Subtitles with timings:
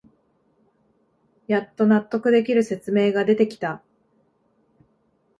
[1.45, 3.83] やっと納得できる説明が出てきた